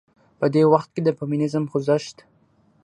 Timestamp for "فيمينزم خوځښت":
1.17-2.17